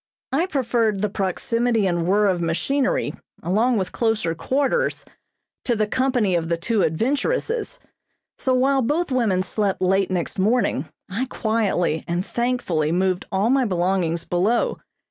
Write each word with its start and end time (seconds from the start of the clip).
I 0.31 0.47
preferred 0.47 1.03
the 1.03 1.11
proximity 1.11 1.85
and 1.85 2.07
whirr 2.07 2.25
of 2.25 2.41
machinery 2.41 3.13
along 3.43 3.77
with 3.77 3.91
closer 3.91 4.33
quarters 4.33 5.05
to 5.65 5.75
the 5.75 5.85
company 5.85 6.33
of 6.33 6.49
the 6.49 6.57
two 6.57 6.83
adventuresses, 6.83 7.79
so 8.39 8.51
while 8.55 8.81
both 8.81 9.11
women 9.11 9.43
slept 9.43 9.79
late 9.79 10.09
next 10.09 10.39
morning 10.39 10.89
I 11.07 11.27
quietly 11.29 12.03
and 12.07 12.25
thankfully 12.25 12.91
moved 12.91 13.27
all 13.31 13.51
my 13.51 13.65
belongings 13.65 14.23
below. 14.25 14.79